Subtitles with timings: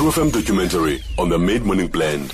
[0.00, 2.32] True FM documentary on the Mid Morning Blend.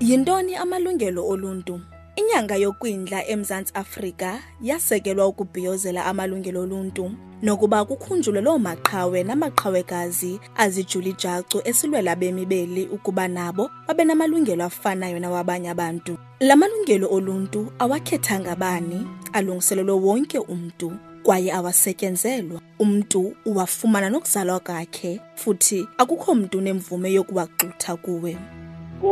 [0.00, 1.80] Yintoni amalungelo oluntu?
[2.16, 7.10] Inyanga yokwindla eMzantsi Afrika yasekelwa ukubhiyozela amalungelo oluntu
[7.42, 15.18] nokuba kukhunjulwe loo maqhawe namaqhawekazi azijula ijacu esilwela bemi beli ukuba nabo babe namalungelo afanayo
[15.18, 16.18] nawabanye abantu.
[16.40, 20.92] La malungelo oluntu awakhethanga bani, alungiselelwe wonke umntu.
[21.22, 28.32] kwaye awasetyenzelwa umntu uwafumana nokuzalwa kakhe futhi akukho mntu nemvume yokuwaxutha kuwe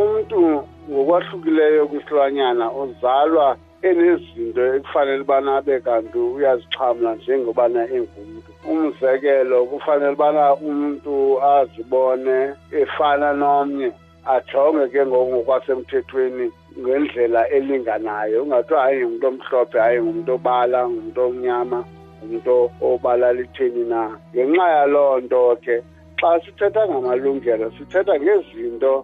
[0.00, 0.38] umntu
[0.90, 3.46] ngokwahlukileyo kwisilwanyana ozalwa
[3.90, 11.14] enezinto ekufanele ubana abe kanti uyazixhamla njengobana engumntu umzekelo kufanele ubana umntu
[11.56, 12.36] azibone
[12.82, 13.88] efana nomnye
[14.34, 16.46] ajonge ke ngoku ngokwasemthethweni
[16.80, 21.80] ngendlela elinganayo ungathiwa hayi ngumntu omhlophe hayi ngumntu obala ngumntu omnyama
[22.24, 24.02] ngumntu obalala itheni na
[24.34, 25.76] ngenxa yaloo nto ke
[26.20, 28.94] xa sithetha ngamalungelo sithetha ngezinto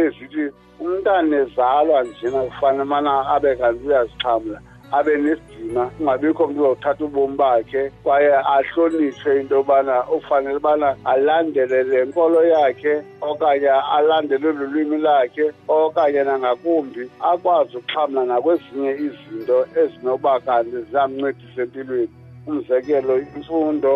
[0.00, 0.44] ezithi
[0.82, 4.58] umntana ezalwa njena kufanele umana abe kanti uyazixhamla
[4.98, 11.98] abe nesidima kungabikho mntu uzawuthatha ubomi bakhe kwaye ahlonitshwe into yobana ufanele ubana alandele le
[12.08, 12.94] nkolo yakhe
[13.30, 22.14] okanye alandele lulwimi lakhe okanye nangakumbi akwazi ukuxhamla nakwezinye izinto ezinoba kanti ziyamncedisa empilweni
[22.46, 23.92] umzekelo imfundo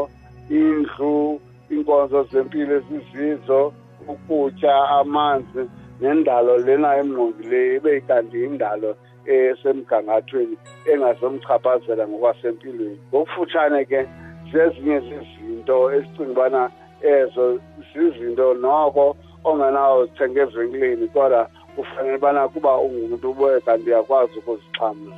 [0.50, 3.61] indlu inkonzo zempilo esizizo
[4.12, 5.62] ukutya amanzi
[6.01, 8.91] nendalo lena emngqongileyo ibe kanti indalo
[9.34, 10.56] esemgangathweni
[10.91, 14.01] engazomchaphazela ngokwasempilweni ngokufutshane ke
[14.51, 16.62] zezinye zezinto esicinga ubana
[17.17, 17.45] ezo
[17.95, 19.05] zizinto noko
[19.48, 21.41] ongenawo zithenga evenkileni kodwa
[21.75, 25.14] kufanele ubana kuba ungumntu ube kanti uyakwazi ukuzixhamla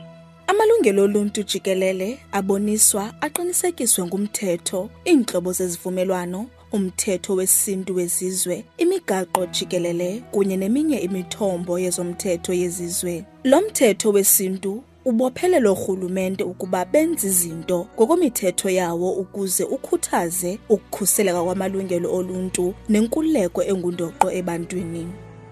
[0.49, 10.97] Amalungelo oluntu jikelele aboniswa aqinisekiswe ngumthetho, iintlobo zezivumelwano, umthetho wesintu wezizwe, imigaqo jikelele kunye neminye
[10.99, 13.25] imithombo yezomthetho yezizwe.
[13.45, 22.75] Lo mthetho wesintu ubophelelo rhulumente ukuba benze izinto ngokwemithetho yawo ukuze ukhuthaze ukukhuseleka kwamalungelo oluntu
[22.89, 25.07] nenkululeko engundoqo ebantwini.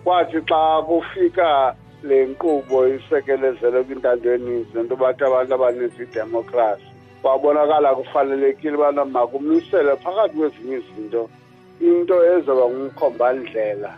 [0.05, 1.75] Kwathi xa kufika
[2.09, 6.89] le nkqubo isekelezelwe kwintando yeninzi nento bathi abantu abaninzi idemokhrasi
[7.23, 11.23] kwabonakala kufanelekile ubana makumiselwe phakathi kwezinye izinto
[11.89, 13.91] into ezoba ngumkhombandlela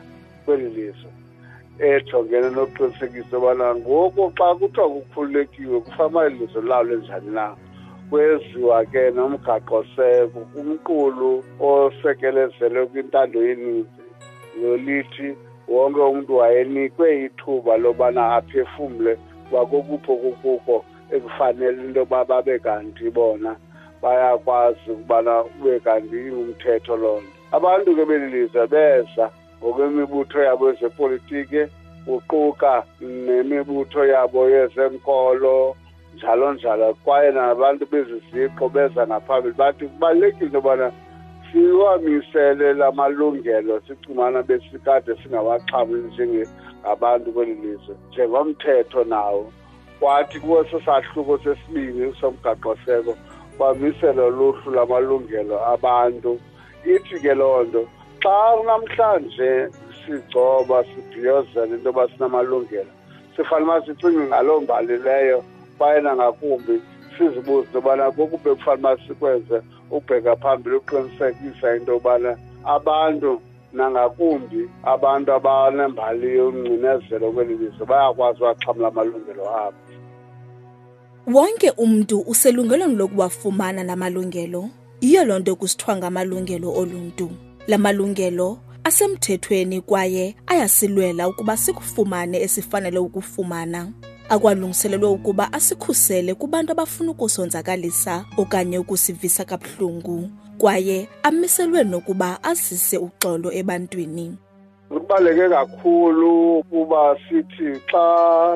[0.44, 1.11] kweli lizwe
[1.89, 7.47] ejongene nokuqinisekisa ubana ngoku xa kuthiwa kukhululekiwe kufanele ilizwe lalo njani na
[8.11, 11.31] kweziwa ke nomgaqoseko umqulu
[11.71, 13.94] osekelezelwe kwintando yeninzi
[14.61, 15.28] lolithi
[15.76, 19.14] wonke umntu wayenikwe ithuba lobana aphefumle
[19.50, 20.76] kwakukupho kukuko
[21.14, 23.56] ekufanele into yoba babe kanti bona
[24.03, 29.25] bayakwazi ukubana ube kanti ingumthetho loo nto abantu ke beli lizwe beza
[29.60, 31.62] ngokwemibutho yabo yezepolitiki
[32.06, 35.76] kuquka nemibutho yabo yezenkolo
[36.14, 40.88] njalo njalo kwaye nabantu bezizixo beza ngaphambili bathi kubalulekile into yobana
[41.53, 49.53] siwamisele lamalungelo sicumana besikade singawaxhamli njengabantu kweli lizwe njengomthetho nawo
[50.01, 53.15] kwathi kweso sahluko sesibini somgaqoseko
[53.59, 56.33] bamisela luhlu lamalungelo abantu
[56.95, 57.83] ithi ke loo nto
[58.23, 59.51] xa namhlanje
[60.06, 62.91] sigcoba sibhiyozele into yoba sinamalungelo
[63.37, 65.39] sifanele uba sicinge ngaloo mbali leyo
[65.81, 66.75] bayena ngakumbi
[67.19, 69.59] sizibuze into yobana kokuphi ekufanele uba sikwenze
[69.91, 73.41] ubheka phambili uqinisekisa into yobana abantu
[73.73, 79.77] nangakumbi abantu abanembali yongcinezelo kweli lizwe bayakwazi uwaxhamla amalungelo abo
[81.35, 84.69] wonke umntu uselungelweni lokuwafumana la malungelo
[85.01, 87.31] yiyo loo nto kusithiwa ngamalungelo oluntu
[87.67, 93.93] la malungelo asemthethweni kwaye ayasilwela ukuba sikufumane esifanele ukufumana
[94.28, 100.28] akwalungiselelwe ukuba asikhusele kubantu abafuna ukusonzakalisa okanye ukusivisa kabuhlungu
[100.58, 104.26] kwaye amiselwe nokuba azise uxolo ebantwini
[104.88, 108.06] kubaluleke kakhulu ukuba sithi xa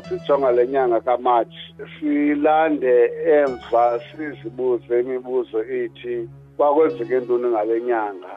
[0.09, 2.95] sijonga le nyanga kamatshi silande
[3.39, 6.17] emva sizibuze imibuzo ithi
[6.57, 8.33] kwakwenzeke ntoni ngale nyanga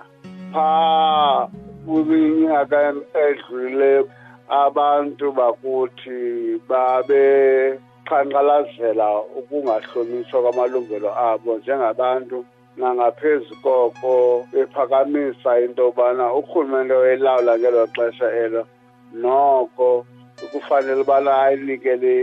[0.54, 1.48] phaa
[1.86, 2.78] kwinyaka
[3.30, 4.04] edlulileyo
[4.50, 9.08] abantu bakuthi babe qhankqalazela
[9.40, 12.38] ukungahlonitshwa kwamalungelo abo njengabantu
[12.78, 18.62] nangaphezu koko bephakamisa into yobana urhulumente oyelawula ngelo xesha elo
[19.22, 20.06] noko
[20.52, 22.14] kufanele ubana ayinikele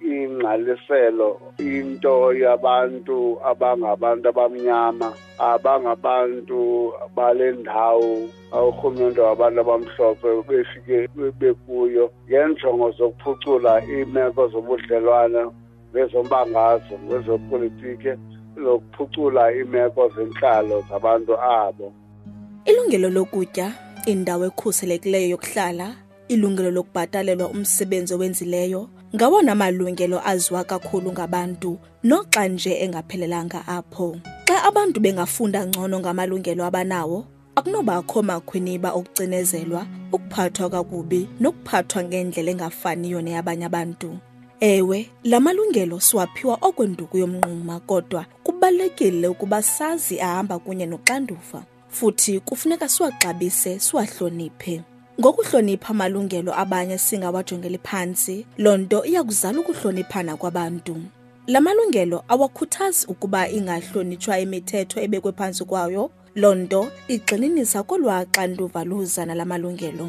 [0.00, 1.28] ingqaliselo
[1.58, 10.96] into yabantu abangabantu abamnyama abangabantu balendawo awurhulumente wabantu abamhlophe befike
[11.40, 15.42] bekuyo ngeenjongo zokuphucula iimeko zobudlelwane
[15.92, 18.12] ngezombangazo kwezopolitiki
[18.56, 21.92] lokuphucula iimeko zentlalo zabantu abo
[22.64, 23.72] ilungelo lokutya
[24.06, 25.86] indawo ekhuselekileyo yokuhlala
[26.32, 28.80] ilungelo lokubhatalelwa umsebenzi owenzileyo
[29.16, 31.78] ngawona malungelo aziwa kakhulu ngabantu
[32.10, 34.08] noxa nje engaphelelanga apho
[34.48, 37.18] xa abantu bengafunda ngcono ngamalungelo abanawo
[37.58, 39.82] akunobakho makhwiniba okucinezelwa
[40.16, 44.08] ukuphathwa kakubi nokuphathwa ngendlela engafaniyo neyabanye abantu
[44.72, 44.98] ewe
[45.30, 51.60] la malungelo siwaphiwa okwenduku yomnquma kodwa kubalulekile ukuba sazi ahamba kunye noxanduva
[51.96, 54.84] futhi kufuneka siwaxabise siwahloniphe
[55.20, 60.94] ngokuhlonipha amalungelo abanye singawajongeli phantsi loo nto iyakuzala ukuhloniphana kwabantu
[61.52, 66.04] la malungelo awakhuthazi ukuba ingahlonitshwa imithetho ebekwe phantsi kwayo
[66.40, 66.80] loo nto
[67.14, 70.06] igxininisa kolwaxa nduva luzana la malungelo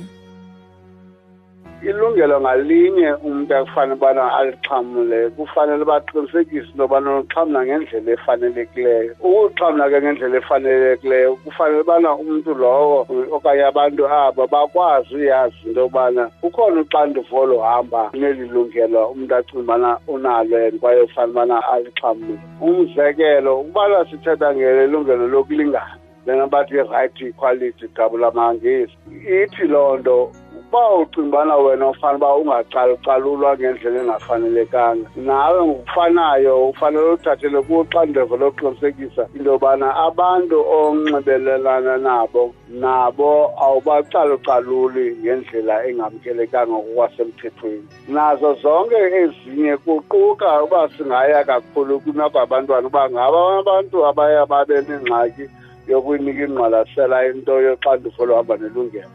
[1.81, 9.99] ilungelo ngalinye umntu akufanele ubana alixhamle kufanele baqinisekise into yobana uxhamla ngendlela efanelekileyo ukuxhamla ke
[10.03, 17.37] ngendlela efanelekileyo kufanele ubana umntu lowo okanye abantu aba bakwazi uyazi into yobana ukhona uxanduva
[17.39, 24.51] oluhamba neli lungelo umntu acinga ubana unalo and kwaye ufanele ubana alixhamle umzekelo ukubana sithetha
[24.55, 25.95] ngelungelo lokulingana
[26.27, 30.31] lena bathi i-right equality gabula mangisi ithi loo nto
[30.71, 39.87] bawucimbana wena ufana uba ungacalucalulwa ngendlela engafanelekanga nawe ngokufanayo ufanele uthathele kuxanduva lokuqinisekisa into yobana
[40.07, 42.43] abantu onxibelelana nabo
[42.81, 43.31] nabo
[43.65, 47.83] awubacalucaluli ngendlela engamkelekanga ngokwasemthethweni
[48.15, 55.45] nazo zonke ezinye kuquka uba singaya kakhulu kunakwabantwana uba ngaba abantu abaye babe nengxaki
[55.89, 59.11] yokuyinika ingqwalasela into yoxanduva lohamba nelungelo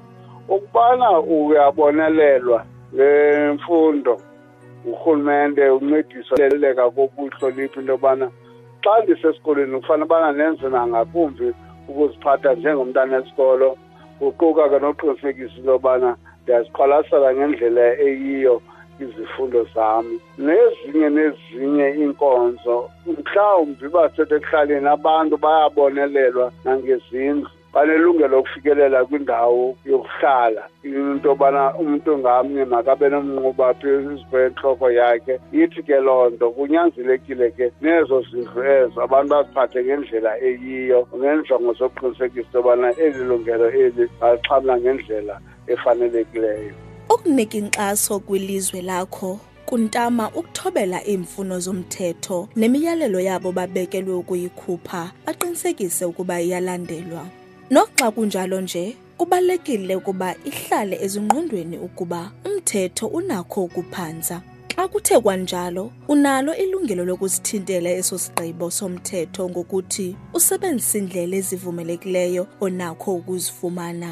[0.49, 2.65] ukubana uyabonelelwa
[2.95, 4.13] ngemfundo
[4.89, 8.27] urhulumente uncediseleka kobuhlo lithi into yobana
[8.85, 11.49] xa ndisesikolweni kufanele ubana nenze nangakumbi
[11.89, 13.69] ukuziphatha njengomntana esikolo
[14.19, 16.09] kuquka ke noqinisekisa into yobana
[16.43, 18.55] ndiyaziqwalasela ngendlela eyiyo
[19.05, 20.17] izifundo zami
[20.47, 22.77] nezinye nezinye iinkonzo
[23.19, 33.75] mhlawumbi basetekuhlaleni abantu bayabonelelwa nangezindlu banelungelo lokufikelela kwindawo yokuhlala into yobana umntu ngamnye makabe nomnquba
[33.75, 34.19] phezu
[34.95, 41.73] yakhe ithi ke loo nto kunyanzelekile ke nezo zindlu ezo abantu baziphathe ngendlela eyiyo ngenjongo
[41.75, 45.35] zokuqinisekisa into yobana eli lungelo eli balixhamla ngendlela
[45.67, 46.73] efanelekileyo
[47.11, 57.27] ukunika inkxaso kwilizwe lakho kuntama ukuthobela iimfuno zomthetho nemiyalelo yabo babekelwe ukuyikhupha baqinisekise ukuba iyalandelwa
[57.71, 64.43] Noxa kunjalo nje, kubalulekile ukuba ihlale ezingqondweni ukuba umthetho unakho ukuphantsa.
[64.77, 70.07] Xa kuthe kwanjalo, unalo ilungelo lokuzithintela eso sigqibo somthetho ngokuthi
[70.37, 74.11] usebenzise iindlela ezivumelekileyo onakho ukuzifumana.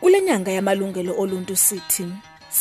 [0.00, 2.04] Kule nyanga yamalungelo oluntu sithi,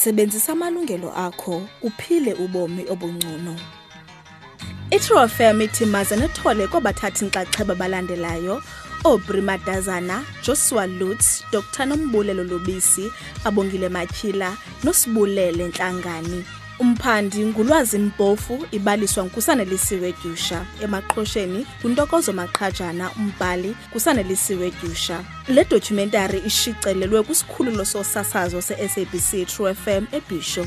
[0.02, 1.56] sebenzisa amalungelo akho
[1.88, 3.56] uphile ubomi obungcono
[4.92, 8.56] itrofem ithi maze nethole kwabathathi-nxaxheba balandelayo
[9.06, 13.06] oobrimadazana joshua lutz dr nombulelo lubisi
[13.48, 14.50] abongile matyhila
[14.84, 16.46] nosibulele ntlangani
[16.80, 27.24] umphandi ngulwazi mpofu ibaliswa nkusanelisiwe dyusha emaqhosheni kwintokozo maqhajana umbhali kusanelisiwe dyusha le dokumentari ishicelelwe
[27.24, 30.66] kwisikhululo sosasazo se-sabc true fm ebisho